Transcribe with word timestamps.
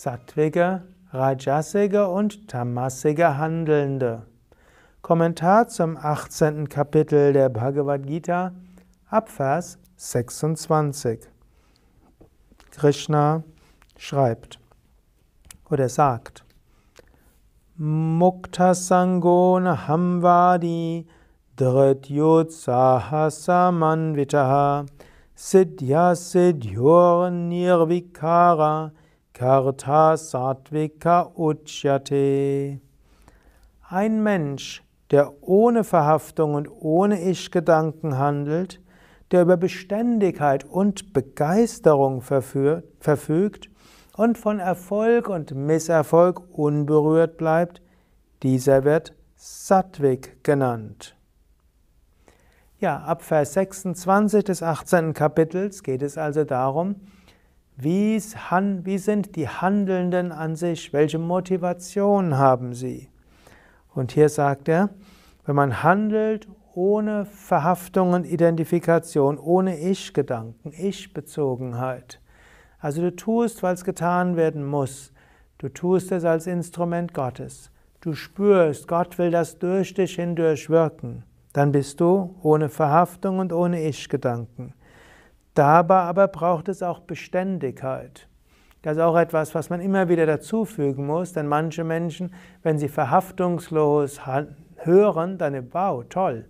sattwige, 0.00 0.82
rajasige 1.12 2.08
und 2.08 2.48
tamasige 2.48 3.36
Handelnde. 3.36 4.22
Kommentar 5.02 5.68
zum 5.68 5.98
18. 5.98 6.70
Kapitel 6.70 7.34
der 7.34 7.50
Bhagavad 7.50 8.06
Gita, 8.06 8.52
Abvers 9.10 9.78
26. 9.96 11.28
Krishna 12.70 13.42
schreibt 13.98 14.58
oder 15.68 15.90
sagt, 15.90 16.44
Mukta 17.76 18.72
Sango 18.72 19.60
Nahamvadi 19.60 21.06
Dhrityotsaha 21.58 23.30
Samanvitaha 23.30 24.86
Siddhya 25.34 26.14
Siddhyor 26.14 27.30
Nirvikara 27.30 28.92
Karta 29.40 30.18
Satvika 30.18 31.32
Uchyate. 31.34 32.78
Ein 33.88 34.22
Mensch, 34.22 34.84
der 35.10 35.32
ohne 35.42 35.82
Verhaftung 35.82 36.52
und 36.52 36.68
ohne 36.68 37.22
Ich-Gedanken 37.22 38.18
handelt, 38.18 38.82
der 39.30 39.40
über 39.40 39.56
Beständigkeit 39.56 40.64
und 40.64 41.14
Begeisterung 41.14 42.20
verfügt 42.20 43.70
und 44.14 44.36
von 44.36 44.58
Erfolg 44.58 45.30
und 45.30 45.54
Misserfolg 45.54 46.42
unberührt 46.52 47.38
bleibt, 47.38 47.80
dieser 48.42 48.84
wird 48.84 49.14
Sattvik 49.36 50.44
genannt. 50.44 51.16
Ja, 52.78 52.98
ab 52.98 53.22
Vers 53.22 53.54
26 53.54 54.44
des 54.44 54.62
18. 54.62 55.14
Kapitels 55.14 55.82
geht 55.82 56.02
es 56.02 56.18
also 56.18 56.44
darum, 56.44 56.96
wie, 57.82 58.18
sind 58.98 59.36
die 59.36 59.48
Handelnden 59.48 60.32
an 60.32 60.56
sich? 60.56 60.92
Welche 60.92 61.18
Motivation 61.18 62.36
haben 62.36 62.74
sie? 62.74 63.08
Und 63.94 64.12
hier 64.12 64.28
sagt 64.28 64.68
er, 64.68 64.90
wenn 65.46 65.56
man 65.56 65.82
handelt 65.82 66.48
ohne 66.74 67.24
Verhaftung 67.24 68.12
und 68.12 68.24
Identifikation, 68.24 69.38
ohne 69.38 69.78
Ich-Gedanken, 69.78 70.72
Ich-Bezogenheit. 70.76 72.20
Also 72.78 73.02
du 73.02 73.14
tust, 73.14 73.62
weil 73.62 73.74
es 73.74 73.84
getan 73.84 74.36
werden 74.36 74.64
muss. 74.64 75.12
Du 75.58 75.68
tust 75.68 76.12
es 76.12 76.24
als 76.24 76.46
Instrument 76.46 77.12
Gottes. 77.12 77.70
Du 78.00 78.14
spürst, 78.14 78.88
Gott 78.88 79.18
will 79.18 79.30
das 79.30 79.58
durch 79.58 79.92
dich 79.92 80.14
hindurch 80.14 80.70
wirken. 80.70 81.24
Dann 81.52 81.72
bist 81.72 82.00
du 82.00 82.34
ohne 82.42 82.68
Verhaftung 82.68 83.40
und 83.40 83.52
ohne 83.52 83.82
Ich-Gedanken. 83.82 84.72
Dabei 85.54 86.00
aber 86.00 86.28
braucht 86.28 86.68
es 86.68 86.82
auch 86.82 87.00
Beständigkeit. 87.00 88.28
Das 88.82 88.96
ist 88.96 89.02
auch 89.02 89.16
etwas, 89.16 89.54
was 89.54 89.68
man 89.68 89.80
immer 89.80 90.08
wieder 90.08 90.24
dazufügen 90.24 91.06
muss, 91.06 91.32
denn 91.32 91.46
manche 91.46 91.84
Menschen, 91.84 92.32
wenn 92.62 92.78
sie 92.78 92.88
verhaftungslos 92.88 94.20
hören, 94.76 95.38
dann, 95.38 95.72
wow, 95.72 96.04
toll, 96.08 96.46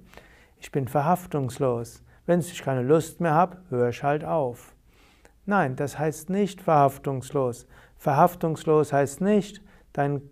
ich 0.61 0.71
bin 0.71 0.87
verhaftungslos. 0.87 2.05
Wenn 2.27 2.41
ich 2.41 2.63
keine 2.63 2.83
Lust 2.83 3.21
mehr 3.21 3.35
habe, 3.35 3.57
höre 3.71 3.89
ich 3.89 4.03
halt 4.05 4.25
auf. 4.25 4.75
Nein, 5.47 5.75
das 5.75 5.99
heißt 5.99 6.31
nicht 6.31 6.61
verhaftungslos. 6.61 7.67
Verhaftungslos 7.97 8.93
heißt 8.93 9.21
nicht, 9.21 9.63
dein 9.93 10.23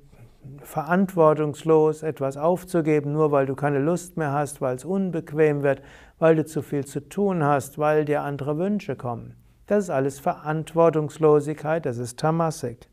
verantwortungslos 0.63 2.03
etwas 2.03 2.37
aufzugeben, 2.37 3.13
nur 3.13 3.33
weil 3.33 3.47
du 3.47 3.55
keine 3.55 3.81
Lust 3.81 4.17
mehr 4.17 4.33
hast, 4.33 4.61
weil 4.61 4.77
es 4.77 4.85
unbequem 4.85 5.63
wird, 5.63 5.83
weil 6.19 6.37
du 6.37 6.45
zu 6.45 6.63
viel 6.63 6.85
zu 6.85 7.09
tun 7.09 7.45
hast, 7.45 7.79
weil 7.79 8.05
dir 8.05 8.23
andere 8.23 8.59
Wünsche 8.59 8.97
kommen. 8.97 9.37
Das 9.67 9.85
ist 9.85 9.91
alles 9.91 10.19
Verantwortungslosigkeit, 10.19 11.85
das 11.87 11.99
ist 11.99 12.19
Tamasik. 12.19 12.89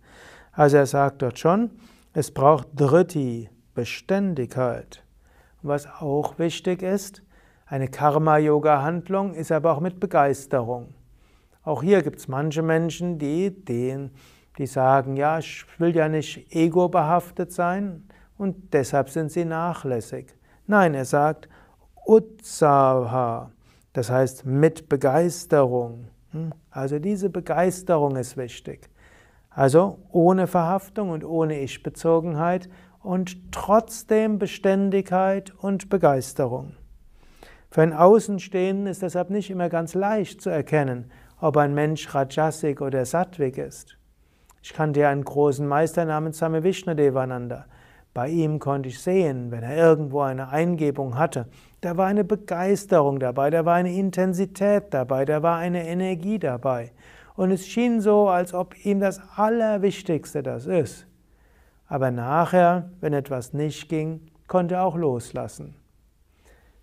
Also 0.52 0.78
er 0.78 0.86
sagt 0.86 1.22
dort 1.22 1.40
schon, 1.40 1.72
es 2.14 2.32
braucht 2.32 2.68
Dritti, 2.76 3.50
Beständigkeit. 3.74 5.04
Was 5.62 5.88
auch 5.88 6.38
wichtig 6.40 6.82
ist, 6.82 7.24
eine 7.66 7.88
Karma-Yoga-Handlung 7.88 9.34
ist 9.34 9.52
aber 9.52 9.74
auch 9.74 9.80
mit 9.80 10.00
Begeisterung. 10.00 10.94
Auch 11.64 11.82
hier 11.82 12.04
gibt 12.04 12.20
es 12.20 12.28
manche 12.28 12.62
Menschen, 12.62 13.18
die 13.18 13.50
den 13.50 14.12
die 14.58 14.68
sagen, 14.68 15.18
ja, 15.18 15.40
ich 15.40 15.66
will 15.78 15.96
ja 15.96 16.08
nicht 16.08 16.54
ego-behaftet 16.54 17.52
sein 17.52 18.08
und 18.38 18.74
deshalb 18.74 19.10
sind 19.10 19.32
sie 19.32 19.46
nachlässig. 19.46 20.34
Nein, 20.68 20.94
er 20.94 21.06
sagt 21.06 21.50
Utsaha, 22.06 23.52
das 23.94 24.10
heißt 24.10 24.46
mit 24.46 24.90
Begeisterung. 24.90 26.08
Hm? 26.32 26.54
Also 26.70 27.00
diese 27.00 27.30
Begeisterung 27.30 28.16
ist 28.16 28.38
wichtig. 28.38 28.90
Also 29.50 30.00
ohne 30.12 30.48
Verhaftung 30.48 31.10
und 31.10 31.24
ohne 31.24 31.60
Ich-Bezogenheit 31.62 32.70
und 33.02 33.52
trotzdem 33.52 34.38
Beständigkeit 34.38 35.54
und 35.58 35.90
Begeisterung. 35.90 36.76
Für 37.70 37.82
einen 37.82 37.94
Außenstehenden 37.94 38.88
ist 38.88 39.02
deshalb 39.02 39.30
nicht 39.30 39.50
immer 39.50 39.70
ganz 39.70 39.94
leicht 39.94 40.42
zu 40.42 40.50
erkennen, 40.50 41.12
ob 41.40 41.58
ein 41.58 41.74
Mensch 41.74 42.14
Rajasik 42.14 42.82
oder 42.82 43.06
Sattvik 43.06 43.58
ist. 43.58 43.98
Ich 44.62 44.74
kannte 44.74 45.02
ja 45.02 45.10
einen 45.10 45.24
großen 45.24 45.68
Meister 45.68 46.06
namens 46.06 46.38
Same 46.38 46.64
Vishnadevananda. 46.64 47.66
Bei 48.16 48.30
ihm 48.30 48.60
konnte 48.60 48.88
ich 48.88 49.02
sehen, 49.02 49.52
wenn 49.52 49.62
er 49.62 49.76
irgendwo 49.76 50.22
eine 50.22 50.48
Eingebung 50.48 51.18
hatte, 51.18 51.48
da 51.82 51.98
war 51.98 52.08
eine 52.08 52.24
Begeisterung 52.24 53.20
dabei, 53.20 53.50
da 53.50 53.66
war 53.66 53.76
eine 53.76 53.94
Intensität 53.94 54.86
dabei, 54.92 55.26
da 55.26 55.44
war 55.44 55.58
eine 55.58 55.86
Energie 55.86 56.40
dabei. 56.40 56.94
Und 57.36 57.52
es 57.52 57.68
schien 57.68 58.00
so, 58.00 58.30
als 58.30 58.54
ob 58.54 58.74
ihm 58.86 59.02
das 59.02 59.20
Allerwichtigste 59.36 60.42
das 60.42 60.66
ist. 60.66 61.06
Aber 61.88 62.10
nachher, 62.10 62.90
wenn 63.02 63.12
etwas 63.12 63.52
nicht 63.52 63.90
ging, 63.90 64.22
konnte 64.48 64.76
er 64.76 64.86
auch 64.86 64.96
loslassen. 64.96 65.76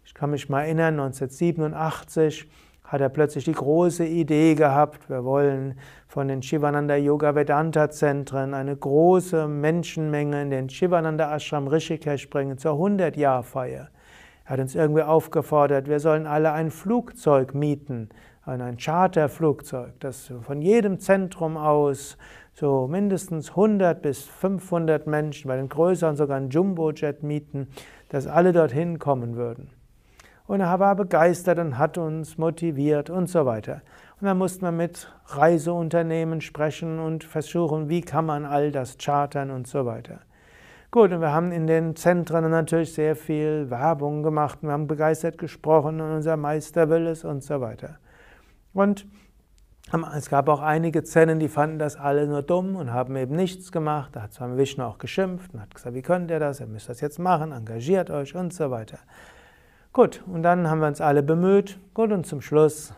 Ich 0.04 0.12
kann 0.12 0.32
mich 0.32 0.50
mal 0.50 0.64
erinnern, 0.64 1.00
1987 1.00 2.46
hat 2.92 3.00
er 3.00 3.08
plötzlich 3.08 3.46
die 3.46 3.52
große 3.52 4.04
Idee 4.04 4.54
gehabt, 4.54 5.08
wir 5.08 5.24
wollen 5.24 5.76
von 6.08 6.28
den 6.28 6.42
Shivananda 6.42 6.94
Yoga 6.94 7.34
Vedanta 7.34 7.88
Zentren 7.88 8.52
eine 8.52 8.76
große 8.76 9.48
Menschenmenge 9.48 10.42
in 10.42 10.50
den 10.50 10.68
Shivananda 10.68 11.34
Ashram 11.34 11.68
Rishikesh 11.68 12.28
bringen 12.28 12.58
zur 12.58 12.72
100-Jahr-Feier. 12.72 13.88
Er 14.44 14.50
hat 14.50 14.60
uns 14.60 14.74
irgendwie 14.74 15.04
aufgefordert, 15.04 15.88
wir 15.88 16.00
sollen 16.00 16.26
alle 16.26 16.52
ein 16.52 16.70
Flugzeug 16.70 17.54
mieten, 17.54 18.10
ein 18.44 18.76
Charterflugzeug, 18.76 19.98
das 20.00 20.30
von 20.42 20.60
jedem 20.60 20.98
Zentrum 20.98 21.56
aus 21.56 22.18
so 22.52 22.88
mindestens 22.88 23.50
100 23.50 24.02
bis 24.02 24.24
500 24.24 25.06
Menschen, 25.06 25.48
bei 25.48 25.56
den 25.56 25.70
größeren 25.70 26.16
sogar 26.16 26.36
ein 26.36 26.50
Jumbojet 26.50 27.22
mieten, 27.22 27.68
dass 28.10 28.26
alle 28.26 28.52
dorthin 28.52 28.98
kommen 28.98 29.36
würden. 29.36 29.70
Und 30.46 30.60
er 30.60 30.80
war 30.80 30.96
begeistert 30.96 31.58
und 31.58 31.78
hat 31.78 31.98
uns 31.98 32.38
motiviert 32.38 33.10
und 33.10 33.28
so 33.28 33.46
weiter. 33.46 33.82
Und 34.20 34.26
dann 34.26 34.38
musste 34.38 34.62
man 34.64 34.76
mit 34.76 35.12
Reiseunternehmen 35.26 36.40
sprechen 36.40 36.98
und 36.98 37.24
versuchen, 37.24 37.88
wie 37.88 38.02
kann 38.02 38.26
man 38.26 38.44
all 38.44 38.70
das 38.70 38.98
chartern 38.98 39.50
und 39.50 39.66
so 39.66 39.86
weiter. 39.86 40.20
Gut, 40.90 41.10
und 41.10 41.20
wir 41.20 41.32
haben 41.32 41.52
in 41.52 41.66
den 41.66 41.96
Zentren 41.96 42.50
natürlich 42.50 42.92
sehr 42.92 43.16
viel 43.16 43.70
Werbung 43.70 44.22
gemacht, 44.22 44.58
wir 44.60 44.72
haben 44.72 44.86
begeistert 44.86 45.38
gesprochen 45.38 46.02
und 46.02 46.12
unser 46.12 46.36
Meister 46.36 46.90
will 46.90 47.06
es 47.06 47.24
und 47.24 47.42
so 47.42 47.62
weiter. 47.62 47.98
Und 48.74 49.06
es 50.14 50.28
gab 50.28 50.48
auch 50.48 50.60
einige 50.60 51.02
Zellen, 51.02 51.40
die 51.40 51.48
fanden 51.48 51.78
das 51.78 51.96
alle 51.96 52.26
nur 52.26 52.42
dumm 52.42 52.76
und 52.76 52.92
haben 52.92 53.16
eben 53.16 53.34
nichts 53.36 53.72
gemacht. 53.72 54.10
Da 54.14 54.22
hat 54.22 54.34
Swami 54.34 54.56
Vishnu 54.56 54.84
auch 54.84 54.98
geschimpft 54.98 55.52
und 55.52 55.60
hat 55.60 55.74
gesagt, 55.74 55.94
wie 55.94 56.02
könnt 56.02 56.30
ihr 56.30 56.38
das, 56.38 56.60
ihr 56.60 56.66
müsst 56.66 56.88
das 56.88 57.00
jetzt 57.00 57.18
machen, 57.18 57.52
engagiert 57.52 58.10
euch 58.10 58.34
und 58.34 58.52
so 58.52 58.70
weiter. 58.70 58.98
Gut, 59.92 60.22
und 60.26 60.42
dann 60.42 60.70
haben 60.70 60.80
wir 60.80 60.86
uns 60.86 61.02
alle 61.02 61.22
bemüht. 61.22 61.78
Gut, 61.92 62.12
und 62.12 62.24
zum 62.24 62.40
Schluss 62.40 62.94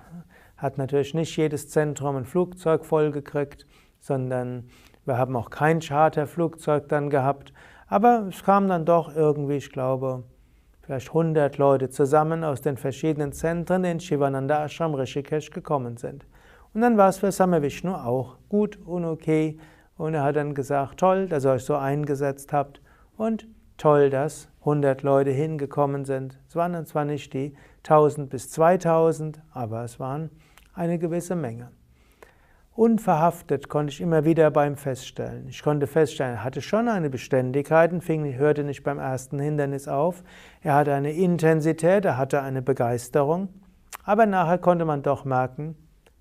hat 0.56 0.78
natürlich 0.78 1.12
nicht 1.12 1.36
jedes 1.36 1.68
Zentrum 1.68 2.14
ein 2.14 2.24
Flugzeug 2.24 2.84
vollgekriegt, 2.84 3.66
sondern 3.98 4.68
wir 5.04 5.18
haben 5.18 5.34
auch 5.34 5.50
kein 5.50 5.80
Charterflugzeug 5.80 6.88
dann 6.88 7.10
gehabt. 7.10 7.52
Aber 7.88 8.28
es 8.28 8.44
kamen 8.44 8.68
dann 8.68 8.84
doch 8.84 9.12
irgendwie, 9.12 9.56
ich 9.56 9.72
glaube, 9.72 10.22
vielleicht 10.82 11.08
100 11.08 11.58
Leute 11.58 11.90
zusammen 11.90 12.44
aus 12.44 12.60
den 12.60 12.76
verschiedenen 12.76 13.32
Zentren, 13.32 13.82
die 13.82 13.90
in 13.90 13.98
Shivananda 13.98 14.64
Ashram 14.64 14.94
Rishikesh 14.94 15.50
gekommen 15.50 15.96
sind. 15.96 16.24
Und 16.74 16.80
dann 16.80 16.96
war 16.96 17.08
es 17.08 17.18
für 17.18 17.32
Samavishnu 17.32 17.92
auch 17.92 18.36
gut 18.48 18.78
und 18.86 19.04
okay. 19.04 19.58
Und 19.96 20.14
er 20.14 20.22
hat 20.22 20.36
dann 20.36 20.54
gesagt, 20.54 21.00
toll, 21.00 21.26
dass 21.26 21.44
ihr 21.44 21.50
euch 21.50 21.64
so 21.64 21.74
eingesetzt 21.74 22.52
habt. 22.52 22.80
Und 23.16 23.48
toll, 23.76 24.10
dass 24.10 24.48
100 24.60 25.02
Leute 25.02 25.30
hingekommen 25.30 26.04
sind. 26.04 26.40
Es 26.48 26.56
waren 26.56 26.72
dann 26.72 26.86
zwar 26.86 27.04
nicht 27.04 27.32
die 27.34 27.54
1000 27.78 28.30
bis 28.30 28.50
2000, 28.50 29.42
aber 29.52 29.84
es 29.84 30.00
waren 30.00 30.30
eine 30.74 30.98
gewisse 30.98 31.36
Menge. 31.36 31.70
Unverhaftet 32.76 33.68
konnte 33.68 33.92
ich 33.92 34.00
immer 34.00 34.24
wieder 34.24 34.50
beim 34.50 34.76
Feststellen. 34.76 35.46
Ich 35.48 35.62
konnte 35.62 35.86
feststellen, 35.86 36.34
er 36.34 36.44
hatte 36.44 36.60
schon 36.60 36.88
eine 36.88 37.08
Beständigkeit 37.08 37.92
und 37.92 38.02
fing, 38.02 38.34
hörte 38.34 38.64
nicht 38.64 38.82
beim 38.82 38.98
ersten 38.98 39.38
Hindernis 39.38 39.86
auf. 39.86 40.24
Er 40.60 40.74
hatte 40.74 40.92
eine 40.92 41.12
Intensität, 41.12 42.04
er 42.04 42.16
hatte 42.16 42.42
eine 42.42 42.62
Begeisterung, 42.62 43.48
aber 44.02 44.26
nachher 44.26 44.58
konnte 44.58 44.84
man 44.84 45.02
doch 45.02 45.24
merken, 45.24 45.76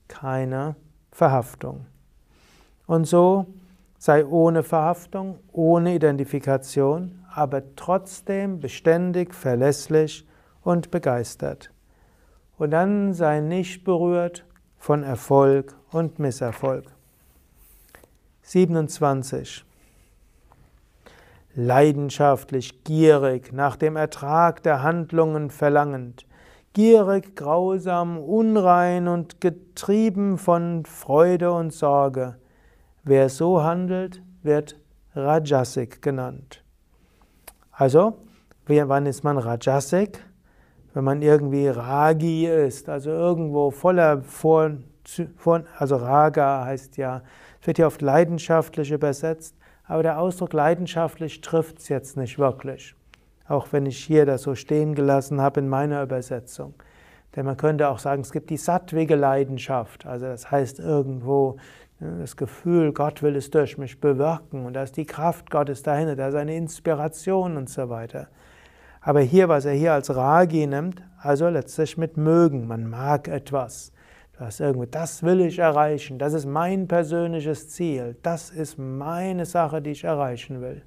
keine 0.07 0.75
Verhaftung. 1.11 1.87
Und 2.85 3.05
so 3.05 3.47
sei 3.97 4.23
ohne 4.23 4.61
Verhaftung, 4.61 5.39
ohne 5.53 5.95
Identifikation, 5.95 7.22
aber 7.35 7.75
trotzdem 7.75 8.59
beständig, 8.59 9.33
verlässlich 9.33 10.27
und 10.61 10.91
begeistert. 10.91 11.71
Und 12.57 12.71
dann 12.71 13.13
sei 13.13 13.39
nicht 13.39 13.83
berührt 13.83 14.45
von 14.77 15.03
Erfolg 15.03 15.75
und 15.91 16.19
Misserfolg. 16.19 16.85
27. 18.43 19.65
Leidenschaftlich, 21.55 22.83
gierig, 22.83 23.53
nach 23.53 23.75
dem 23.75 23.95
Ertrag 23.95 24.63
der 24.63 24.83
Handlungen 24.83 25.49
verlangend, 25.49 26.25
gierig, 26.73 27.35
grausam, 27.35 28.17
unrein 28.17 29.07
und 29.07 29.39
getrieben 29.39 30.37
von 30.37 30.85
Freude 30.85 31.51
und 31.51 31.71
Sorge. 31.71 32.37
Wer 33.03 33.29
so 33.29 33.63
handelt, 33.63 34.21
wird 34.41 34.79
Rajasik 35.15 36.01
genannt. 36.01 36.62
Also, 37.83 38.15
wann 38.65 39.05
ist 39.07 39.25
man 39.25 39.37
Rajasik? 39.37 40.17
Wenn 40.93 41.03
man 41.03 41.21
irgendwie 41.21 41.67
Ragi 41.67 42.47
ist, 42.47 42.87
also 42.87 43.09
irgendwo 43.09 43.71
voller 43.71 44.21
Vor, 44.21 44.71
also 45.77 45.97
Raga 45.97 46.63
heißt 46.63 46.95
ja, 46.95 47.23
wird 47.61 47.79
ja 47.79 47.87
oft 47.87 48.01
leidenschaftlich 48.01 48.89
übersetzt, 48.89 49.57
aber 49.83 50.01
der 50.01 50.17
Ausdruck 50.17 50.53
leidenschaftlich 50.53 51.41
trifft 51.41 51.79
es 51.79 51.89
jetzt 51.89 52.15
nicht 52.15 52.39
wirklich. 52.39 52.95
Auch 53.49 53.67
wenn 53.71 53.85
ich 53.85 53.97
hier 53.97 54.25
das 54.25 54.43
so 54.43 54.55
stehen 54.55 54.95
gelassen 54.95 55.41
habe 55.41 55.59
in 55.59 55.67
meiner 55.67 56.03
Übersetzung. 56.03 56.75
Denn 57.35 57.45
man 57.45 57.57
könnte 57.57 57.89
auch 57.89 57.99
sagen, 57.99 58.21
es 58.21 58.31
gibt 58.31 58.49
die 58.49 58.55
sattwige 58.55 59.15
Leidenschaft. 59.15 60.05
Also 60.05 60.27
das 60.27 60.49
heißt 60.49 60.79
irgendwo 60.79 61.57
das 62.19 62.35
Gefühl, 62.37 62.93
Gott 62.93 63.23
will 63.23 63.35
es 63.35 63.49
durch 63.49 63.77
mich 63.77 63.99
bewirken 63.99 64.65
und 64.65 64.73
da 64.73 64.83
ist 64.83 64.97
die 64.97 65.05
Kraft 65.05 65.49
Gottes 65.49 65.83
dahinter, 65.83 66.15
da 66.15 66.27
ist 66.29 66.35
eine 66.35 66.55
Inspiration 66.55 67.57
und 67.57 67.69
so 67.69 67.89
weiter. 67.89 68.27
Aber 69.01 69.21
hier, 69.21 69.49
was 69.49 69.65
er 69.65 69.73
hier 69.73 69.93
als 69.93 70.15
Ragi 70.15 70.65
nimmt, 70.65 71.01
also 71.17 71.49
letztlich 71.49 71.97
mit 71.97 72.15
mögen. 72.17 72.67
Man 72.67 72.89
mag 72.89 73.27
etwas. 73.27 73.91
Du 74.37 74.63
irgendwie, 74.63 74.87
das 74.87 75.23
will 75.23 75.41
ich 75.41 75.59
erreichen, 75.59 76.17
das 76.17 76.33
ist 76.33 76.45
mein 76.45 76.87
persönliches 76.87 77.69
Ziel, 77.69 78.17
das 78.23 78.49
ist 78.49 78.77
meine 78.79 79.45
Sache, 79.45 79.81
die 79.81 79.91
ich 79.91 80.03
erreichen 80.03 80.59
will. 80.59 80.81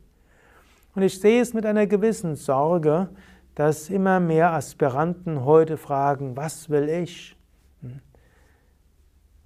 Und 0.94 1.02
ich 1.02 1.20
sehe 1.20 1.40
es 1.40 1.54
mit 1.54 1.64
einer 1.64 1.86
gewissen 1.86 2.34
Sorge, 2.34 3.08
dass 3.54 3.88
immer 3.88 4.18
mehr 4.18 4.52
Aspiranten 4.52 5.44
heute 5.44 5.76
fragen, 5.76 6.36
was 6.36 6.68
will 6.68 6.88
ich? 6.88 7.36
Hm? 7.82 8.00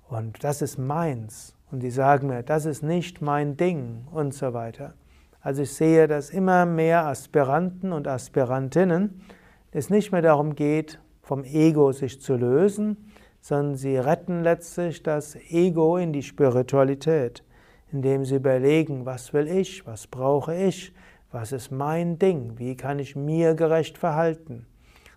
Und 0.08 0.42
das 0.42 0.62
ist 0.62 0.78
meins. 0.78 1.54
Und 1.70 1.82
die 1.82 1.90
sagen 1.90 2.26
mir, 2.26 2.42
das 2.42 2.66
ist 2.66 2.82
nicht 2.82 3.22
mein 3.22 3.56
Ding 3.56 4.06
und 4.10 4.34
so 4.34 4.52
weiter. 4.52 4.94
Also 5.40 5.62
ich 5.62 5.72
sehe, 5.72 6.06
dass 6.06 6.30
immer 6.30 6.66
mehr 6.66 7.06
Aspiranten 7.06 7.92
und 7.92 8.08
Aspirantinnen 8.08 9.22
es 9.70 9.88
nicht 9.88 10.12
mehr 10.12 10.22
darum 10.22 10.54
geht, 10.54 11.00
vom 11.22 11.44
Ego 11.44 11.92
sich 11.92 12.20
zu 12.20 12.34
lösen, 12.34 12.96
sondern 13.40 13.76
sie 13.76 13.96
retten 13.96 14.42
letztlich 14.42 15.02
das 15.02 15.36
Ego 15.48 15.96
in 15.96 16.12
die 16.12 16.22
Spiritualität, 16.22 17.44
indem 17.92 18.24
sie 18.24 18.36
überlegen, 18.36 19.06
was 19.06 19.32
will 19.32 19.48
ich, 19.48 19.86
was 19.86 20.06
brauche 20.06 20.54
ich, 20.54 20.92
was 21.30 21.52
ist 21.52 21.70
mein 21.70 22.18
Ding, 22.18 22.58
wie 22.58 22.76
kann 22.76 22.98
ich 22.98 23.16
mir 23.16 23.54
gerecht 23.54 23.96
verhalten. 23.96 24.66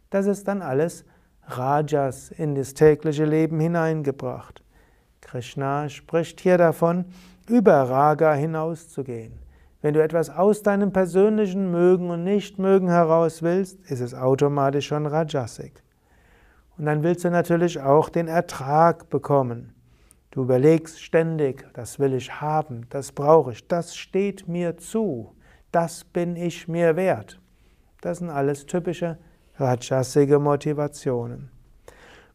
Das 0.10 0.28
ist 0.28 0.48
dann 0.48 0.62
alles 0.62 1.04
Rajas 1.48 2.32
in 2.32 2.56
das 2.56 2.76
tägliche 2.76 3.26
Leben 3.26 3.60
hineingebracht. 3.60 4.63
Krishna 5.34 5.90
spricht 5.90 6.42
hier 6.42 6.60
davon, 6.60 7.06
über 7.50 7.74
Raga 7.74 8.36
hinauszugehen. 8.36 9.34
Wenn 9.82 9.96
du 9.96 10.04
etwas 10.04 10.30
aus 10.30 10.62
deinem 10.62 10.94
persönlichen 10.94 11.72
Mögen 11.72 12.12
und 12.12 12.24
Nichtmögen 12.24 12.88
heraus 12.88 13.42
willst, 13.42 13.80
ist 13.90 14.00
es 14.00 14.14
automatisch 14.14 14.86
schon 14.86 15.08
Rajasik. 15.08 15.82
Und 16.78 16.86
dann 16.86 17.02
willst 17.02 17.26
du 17.26 17.32
natürlich 17.32 17.80
auch 17.80 18.10
den 18.10 18.28
Ertrag 18.28 19.10
bekommen. 19.10 19.74
Du 20.30 20.44
überlegst 20.44 21.02
ständig, 21.02 21.66
das 21.74 21.98
will 21.98 22.14
ich 22.14 22.40
haben, 22.40 22.86
das 22.92 23.12
brauche 23.12 23.54
ich, 23.54 23.68
das 23.68 23.96
steht 23.96 24.48
mir 24.48 24.78
zu, 24.78 25.34
das 25.72 26.04
bin 26.04 26.36
ich 26.36 26.68
mir 26.68 26.96
wert. 26.96 27.42
Das 28.02 28.20
sind 28.20 28.30
alles 28.30 28.68
typische 28.68 29.18
rajasige 29.56 30.38
Motivationen. 30.38 31.50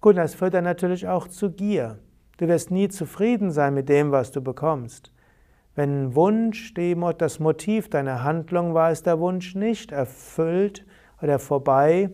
Gut, 0.01 0.17
das 0.17 0.35
führt 0.35 0.55
dann 0.55 0.65
natürlich 0.65 1.07
auch 1.07 1.29
zu 1.29 1.53
Gier. 1.53 2.01
Du 2.39 2.47
wirst 2.49 2.71
nie 2.71 2.89
zufrieden 2.89 3.51
sein 3.51 3.75
mit 3.75 3.89
dem, 3.89 4.13
was 4.13 4.31
du 4.31 4.41
bekommst. 4.41 5.13
Wenn 5.75 6.15
Wunsch 6.15 6.73
das 7.19 7.39
Motiv 7.41 7.91
deiner 7.91 8.25
Handlung 8.25 8.75
war, 8.75 8.91
ist 8.91 9.07
der 9.07 9.21
Wunsch 9.21 9.55
nicht 9.55 9.93
erfüllt 9.93 10.87
oder 11.21 11.39
vorbei, 11.39 12.11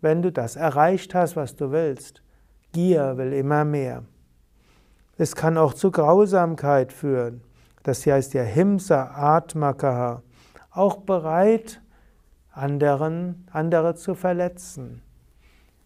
wenn 0.00 0.22
du 0.22 0.32
das 0.32 0.56
erreicht 0.56 1.14
hast, 1.14 1.36
was 1.36 1.56
du 1.56 1.72
willst. 1.72 2.22
Gier 2.72 3.16
will 3.16 3.32
immer 3.32 3.64
mehr. 3.64 4.04
Es 5.18 5.34
kann 5.34 5.56
auch 5.56 5.74
zu 5.74 5.90
Grausamkeit 5.90 6.92
führen. 6.92 7.42
Das 7.82 8.04
heißt 8.06 8.34
ja 8.34 8.42
Himsa 8.42 9.12
Atmakaha. 9.14 10.22
Auch 10.70 10.98
bereit, 10.98 11.80
anderen, 12.50 13.46
andere 13.50 13.94
zu 13.94 14.14
verletzen. 14.14 15.02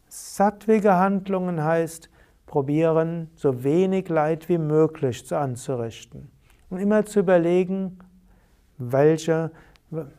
Sattwige 0.08 0.94
Handlungen 0.96 1.62
heißt, 1.62 2.10
probieren, 2.50 3.31
so 3.37 3.62
wenig 3.62 4.08
Leid 4.08 4.49
wie 4.49 4.58
möglich 4.58 5.32
anzurichten. 5.32 6.32
Und 6.69 6.79
immer 6.79 7.06
zu 7.06 7.20
überlegen, 7.20 8.00
welche 8.76 9.52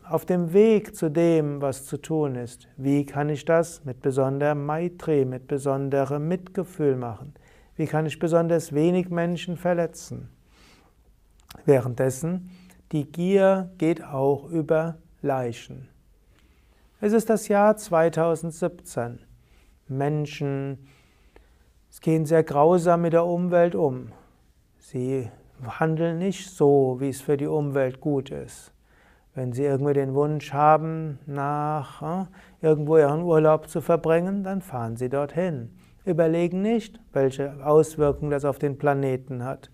auf 0.08 0.26
dem 0.26 0.54
Weg 0.54 0.96
zu 0.96 1.12
dem, 1.12 1.62
was 1.62 1.86
zu 1.86 1.98
tun 1.98 2.36
ist, 2.36 2.70
wie 2.78 3.06
kann 3.06 3.28
ich 3.28 3.44
das 3.44 3.84
mit 3.84 4.02
besonderem 4.02 4.66
Maitri, 4.66 5.26
mit 5.26 5.48
besonderem 5.48 6.30
Mitgefühl 6.30 6.96
machen? 6.96 7.34
Wie 7.76 7.86
kann 7.86 8.06
ich 8.06 8.18
besonders 8.18 8.72
wenig 8.72 9.10
Menschen 9.10 9.58
verletzen? 9.58 10.30
Währenddessen, 11.66 12.50
die 12.94 13.12
Gier 13.12 13.72
geht 13.78 14.06
auch 14.06 14.46
über 14.50 15.00
Leichen. 15.22 15.90
Es 17.02 17.12
ist 17.12 17.30
das 17.30 17.50
Jahr 17.50 17.76
2017. 17.76 19.20
Menschen 19.90 20.78
gehen 22.00 22.26
sehr 22.26 22.44
grausam 22.44 23.02
mit 23.02 23.12
der 23.12 23.26
Umwelt 23.26 23.76
um. 23.76 24.14
Sie 24.78 25.30
handeln 25.68 26.20
nicht 26.20 26.50
so, 26.50 26.98
wie 27.00 27.10
es 27.10 27.20
für 27.20 27.36
die 27.36 27.48
Umwelt 27.48 28.00
gut 28.00 28.32
ist. 28.32 28.72
Wenn 29.34 29.52
Sie 29.52 29.64
irgendwie 29.64 29.94
den 29.94 30.14
Wunsch 30.14 30.54
haben, 30.54 31.20
nach 31.26 32.02
äh, 32.02 32.26
irgendwo 32.62 32.98
Ihren 32.98 33.24
Urlaub 33.24 33.68
zu 33.68 33.82
verbringen, 33.82 34.44
dann 34.44 34.62
fahren 34.62 34.98
Sie 34.98 35.10
dorthin. 35.10 35.70
Überlegen 36.04 36.62
nicht, 36.62 37.00
welche 37.14 37.66
Auswirkungen 37.66 38.32
das 38.32 38.46
auf 38.46 38.58
den 38.58 38.78
Planeten 38.78 39.44
hat. 39.44 39.72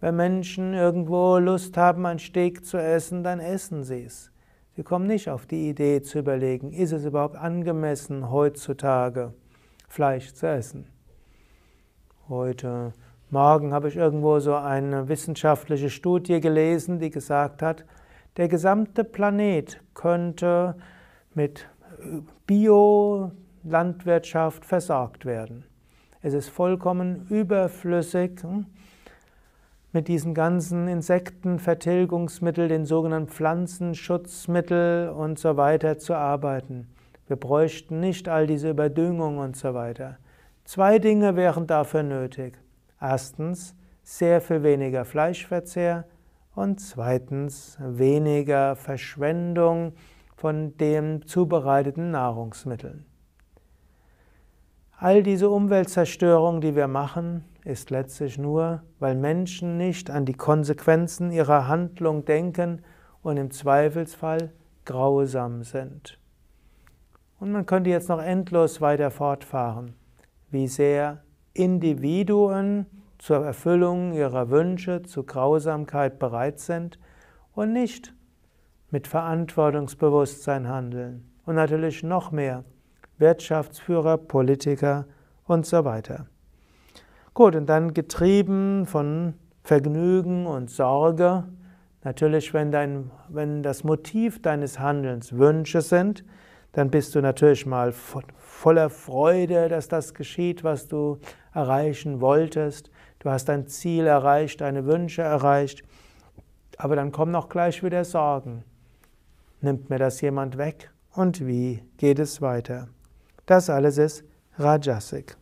Wenn 0.00 0.16
Menschen 0.16 0.74
irgendwo 0.74 1.38
Lust 1.38 1.76
haben, 1.76 2.04
ein 2.04 2.18
Steak 2.18 2.66
zu 2.66 2.76
essen, 2.76 3.22
dann 3.22 3.40
essen 3.40 3.84
sie 3.84 4.04
es. 4.04 4.30
Sie 4.76 4.82
kommen 4.82 5.06
nicht 5.06 5.30
auf 5.30 5.46
die 5.46 5.70
Idee 5.70 6.02
zu 6.02 6.18
überlegen, 6.18 6.72
ist 6.72 6.92
es 6.92 7.04
überhaupt 7.04 7.36
angemessen, 7.36 8.30
heutzutage 8.30 9.32
Fleisch 9.88 10.34
zu 10.34 10.46
essen. 10.46 10.93
Heute 12.30 12.94
Morgen 13.28 13.74
habe 13.74 13.88
ich 13.88 13.96
irgendwo 13.96 14.38
so 14.38 14.54
eine 14.54 15.08
wissenschaftliche 15.08 15.90
Studie 15.90 16.40
gelesen, 16.40 16.98
die 16.98 17.10
gesagt 17.10 17.60
hat, 17.60 17.84
der 18.38 18.48
gesamte 18.48 19.04
Planet 19.04 19.82
könnte 19.92 20.74
mit 21.34 21.68
Biolandwirtschaft 22.46 24.64
versorgt 24.64 25.26
werden. 25.26 25.66
Es 26.22 26.32
ist 26.32 26.48
vollkommen 26.48 27.26
überflüssig, 27.28 28.42
hm, 28.42 28.64
mit 29.92 30.08
diesen 30.08 30.32
ganzen 30.32 30.88
Insektenvertilgungsmitteln, 30.88 32.70
den 32.70 32.86
sogenannten 32.86 33.28
Pflanzenschutzmittel 33.28 35.10
und 35.10 35.38
so 35.38 35.58
weiter 35.58 35.98
zu 35.98 36.14
arbeiten. 36.14 36.88
Wir 37.26 37.36
bräuchten 37.36 38.00
nicht 38.00 38.30
all 38.30 38.46
diese 38.46 38.70
Überdüngung 38.70 39.36
und 39.36 39.58
so 39.58 39.74
weiter. 39.74 40.16
Zwei 40.64 40.98
Dinge 40.98 41.36
wären 41.36 41.66
dafür 41.66 42.02
nötig. 42.02 42.58
Erstens, 43.00 43.74
sehr 44.02 44.40
viel 44.40 44.62
weniger 44.62 45.04
Fleischverzehr 45.04 46.06
und 46.54 46.80
zweitens 46.80 47.76
weniger 47.80 48.74
Verschwendung 48.76 49.92
von 50.36 50.76
den 50.76 51.26
zubereiteten 51.26 52.10
Nahrungsmitteln. 52.10 53.06
All 54.96 55.22
diese 55.22 55.50
Umweltzerstörung, 55.50 56.60
die 56.60 56.74
wir 56.74 56.88
machen, 56.88 57.44
ist 57.64 57.90
letztlich 57.90 58.38
nur, 58.38 58.82
weil 58.98 59.16
Menschen 59.16 59.76
nicht 59.76 60.10
an 60.10 60.24
die 60.24 60.34
Konsequenzen 60.34 61.30
ihrer 61.30 61.68
Handlung 61.68 62.24
denken 62.24 62.82
und 63.22 63.36
im 63.36 63.50
Zweifelsfall 63.50 64.52
grausam 64.84 65.62
sind. 65.62 66.18
Und 67.40 67.52
man 67.52 67.66
könnte 67.66 67.90
jetzt 67.90 68.08
noch 68.08 68.22
endlos 68.22 68.80
weiter 68.80 69.10
fortfahren, 69.10 69.94
wie 70.54 70.68
sehr 70.68 71.22
Individuen 71.52 72.86
zur 73.18 73.44
Erfüllung 73.44 74.14
ihrer 74.14 74.50
Wünsche, 74.50 75.02
zu 75.02 75.24
Grausamkeit 75.24 76.18
bereit 76.18 76.60
sind 76.60 76.98
und 77.54 77.72
nicht 77.72 78.14
mit 78.90 79.08
Verantwortungsbewusstsein 79.08 80.68
handeln. 80.68 81.28
Und 81.44 81.56
natürlich 81.56 82.02
noch 82.02 82.30
mehr 82.30 82.64
Wirtschaftsführer, 83.18 84.16
Politiker 84.16 85.06
und 85.44 85.66
so 85.66 85.84
weiter. 85.84 86.26
Gut, 87.34 87.56
und 87.56 87.66
dann 87.66 87.92
getrieben 87.92 88.86
von 88.86 89.34
Vergnügen 89.62 90.46
und 90.46 90.70
Sorge, 90.70 91.44
natürlich, 92.04 92.54
wenn, 92.54 92.70
dein, 92.70 93.10
wenn 93.28 93.64
das 93.64 93.82
Motiv 93.82 94.40
deines 94.40 94.78
Handelns 94.78 95.32
Wünsche 95.32 95.80
sind, 95.80 96.24
dann 96.74 96.90
bist 96.90 97.14
du 97.14 97.20
natürlich 97.20 97.66
mal 97.66 97.92
voller 97.92 98.90
Freude, 98.90 99.68
dass 99.68 99.88
das 99.88 100.12
geschieht, 100.12 100.64
was 100.64 100.88
du 100.88 101.18
erreichen 101.52 102.20
wolltest. 102.20 102.90
Du 103.20 103.30
hast 103.30 103.48
dein 103.48 103.68
Ziel 103.68 104.06
erreicht, 104.06 104.60
deine 104.60 104.84
Wünsche 104.84 105.22
erreicht. 105.22 105.82
Aber 106.76 106.96
dann 106.96 107.12
kommen 107.12 107.34
auch 107.36 107.48
gleich 107.48 107.82
wieder 107.84 108.04
Sorgen. 108.04 108.64
Nimmt 109.60 109.88
mir 109.88 109.98
das 109.98 110.20
jemand 110.20 110.58
weg? 110.58 110.90
Und 111.12 111.46
wie 111.46 111.82
geht 111.96 112.18
es 112.18 112.42
weiter? 112.42 112.88
Das 113.46 113.70
alles 113.70 113.98
ist 113.98 114.24
Rajasik. 114.58 115.36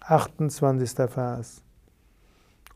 28. 0.00 1.10
Vers. 1.10 1.62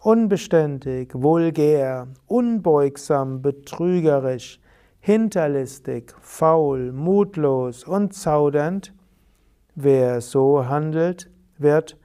Unbeständig, 0.00 1.11
vulgär, 1.14 2.07
unbeugsam, 2.26 3.42
betrügerisch, 3.42 4.61
hinterlistig, 5.00 6.14
faul, 6.21 6.93
mutlos 6.93 7.85
und 7.85 8.14
zaudernd, 8.14 8.93
wer 9.75 10.21
so 10.21 10.67
handelt, 10.67 11.31
wird 11.57 11.97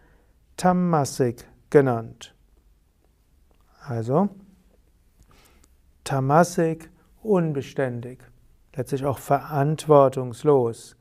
Tamasik 0.58 1.48
genannt. 1.70 2.36
Also 3.86 4.30
Tamasik, 6.04 6.92
unbeständig, 7.22 8.20
letztlich 8.76 9.06
auch 9.06 9.20
verantwortungslos. 9.20 10.96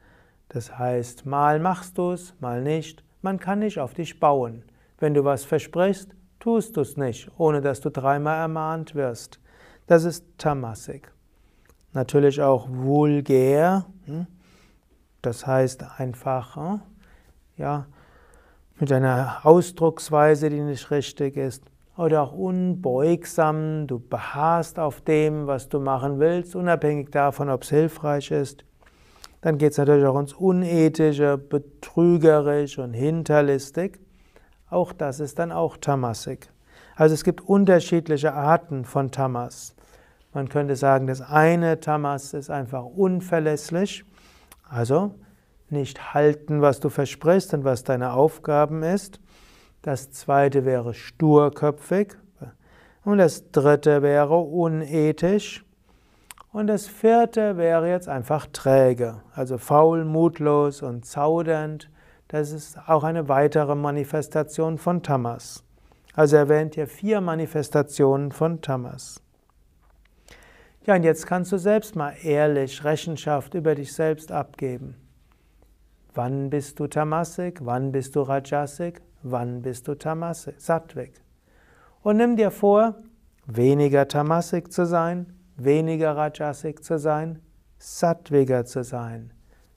Das 0.48 0.78
heißt, 0.78 1.26
mal 1.26 1.58
machst 1.60 1.98
du 1.98 2.12
es, 2.12 2.34
mal 2.40 2.62
nicht. 2.62 3.04
Man 3.20 3.38
kann 3.38 3.60
nicht 3.60 3.78
auf 3.78 3.94
dich 3.94 4.20
bauen. 4.20 4.64
Wenn 4.98 5.14
du 5.14 5.24
was 5.24 5.44
versprichst, 5.44 6.14
tust 6.38 6.76
du 6.76 6.80
es 6.82 6.96
nicht, 6.96 7.30
ohne 7.38 7.60
dass 7.60 7.80
du 7.80 7.90
dreimal 7.90 8.38
ermahnt 8.38 8.94
wirst. 8.94 9.40
Das 9.86 10.04
ist 10.04 10.24
Tamasik. 10.38 11.12
Natürlich 11.92 12.40
auch 12.40 12.68
vulgär. 12.70 13.86
Hm? 14.06 14.26
Das 15.20 15.46
heißt 15.46 15.84
einfach, 15.98 16.56
hm? 16.56 16.80
ja, 17.56 17.86
mit 18.78 18.90
einer 18.92 19.40
Ausdrucksweise, 19.44 20.50
die 20.50 20.60
nicht 20.60 20.90
richtig 20.90 21.36
ist. 21.36 21.62
Oder 21.96 22.22
auch 22.22 22.32
unbeugsam, 22.32 23.86
du 23.86 24.00
beharrst 24.00 24.78
auf 24.78 25.02
dem, 25.02 25.46
was 25.46 25.68
du 25.68 25.78
machen 25.78 26.18
willst, 26.18 26.56
unabhängig 26.56 27.10
davon, 27.10 27.50
ob 27.50 27.62
es 27.62 27.68
hilfreich 27.68 28.30
ist. 28.30 28.64
Dann 29.42 29.58
geht 29.58 29.72
es 29.72 29.78
natürlich 29.78 30.06
auch 30.06 30.18
ins 30.18 30.32
Unethische, 30.32 31.36
betrügerisch 31.36 32.78
und 32.78 32.94
hinterlistig. 32.94 34.00
Auch 34.70 34.92
das 34.92 35.20
ist 35.20 35.38
dann 35.38 35.52
auch 35.52 35.76
Tamasik. 35.76 36.48
Also 36.96 37.14
es 37.14 37.24
gibt 37.24 37.42
unterschiedliche 37.42 38.32
Arten 38.32 38.84
von 38.84 39.10
Tamas. 39.10 39.74
Man 40.32 40.48
könnte 40.48 40.76
sagen, 40.76 41.06
das 41.06 41.20
eine 41.20 41.80
Tamas 41.80 42.32
ist 42.32 42.50
einfach 42.50 42.84
unverlässlich, 42.84 44.04
also 44.68 45.14
nicht 45.68 46.14
halten, 46.14 46.62
was 46.62 46.80
du 46.80 46.88
versprichst 46.88 47.52
und 47.54 47.64
was 47.64 47.84
deine 47.84 48.12
Aufgaben 48.12 48.82
ist. 48.82 49.20
Das 49.82 50.10
zweite 50.10 50.64
wäre 50.64 50.94
sturköpfig 50.94 52.16
und 53.04 53.18
das 53.18 53.50
dritte 53.50 54.02
wäre 54.02 54.38
unethisch 54.38 55.64
und 56.52 56.66
das 56.66 56.86
vierte 56.86 57.56
wäre 57.56 57.88
jetzt 57.88 58.08
einfach 58.08 58.46
träge, 58.52 59.22
also 59.34 59.58
faul, 59.58 60.04
mutlos 60.04 60.82
und 60.82 61.04
zaudernd. 61.04 61.90
Das 62.28 62.52
ist 62.52 62.78
auch 62.86 63.04
eine 63.04 63.28
weitere 63.28 63.74
Manifestation 63.74 64.78
von 64.78 65.02
Tamas. 65.02 65.64
Also 66.14 66.36
erwähnt 66.36 66.74
hier 66.74 66.86
vier 66.86 67.20
Manifestationen 67.20 68.32
von 68.32 68.60
Tamas. 68.60 69.22
Ja, 70.84 70.96
und 70.96 71.04
jetzt 71.04 71.28
kannst 71.28 71.52
du 71.52 71.58
selbst 71.58 71.94
mal 71.94 72.12
ehrlich 72.24 72.82
Rechenschaft 72.82 73.54
über 73.54 73.76
dich 73.76 73.92
selbst 73.92 74.32
abgeben. 74.32 74.96
Wann 76.12 76.50
bist 76.50 76.80
du 76.80 76.88
Tamasik? 76.88 77.60
Wann 77.64 77.92
bist 77.92 78.16
du 78.16 78.22
Rajasik? 78.22 79.00
Wann 79.22 79.62
bist 79.62 79.86
du 79.86 79.94
Tamasik? 79.94 80.60
Sattvik. 80.60 81.12
Und 82.02 82.16
nimm 82.16 82.36
dir 82.36 82.50
vor, 82.50 82.96
weniger 83.46 84.08
Tamasik 84.08 84.72
zu 84.72 84.84
sein, 84.84 85.32
weniger 85.56 86.16
Rajasik 86.16 86.82
zu 86.82 86.98
sein, 86.98 87.38
Sattviger 87.78 88.64
zu 88.64 88.82
sein. 88.82 89.32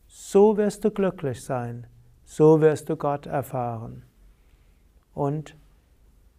So 0.07 0.57
wirst 0.57 0.85
du 0.85 0.89
glücklich 0.89 1.43
sein. 1.43 1.85
So 2.23 2.61
wirst 2.61 2.89
du 2.89 2.97
Gott 2.97 3.27
erfahren. 3.27 4.03
Und 5.13 5.55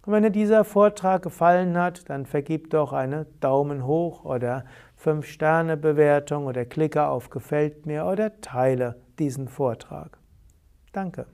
Und 0.05 0.13
wenn 0.13 0.21
dir 0.21 0.29
dieser 0.29 0.63
Vortrag 0.63 1.23
gefallen 1.23 1.79
hat, 1.79 2.07
dann 2.11 2.27
vergib 2.27 2.69
doch 2.69 2.93
eine 2.93 3.25
Daumen 3.39 3.87
hoch 3.87 4.23
oder 4.23 4.65
5-Sterne-Bewertung 5.03 6.45
oder 6.45 6.63
klicke 6.63 7.07
auf 7.07 7.31
Gefällt 7.31 7.87
mir 7.87 8.05
oder 8.05 8.39
teile 8.39 9.01
diesen 9.17 9.47
Vortrag. 9.47 10.19
Danke. 10.93 11.25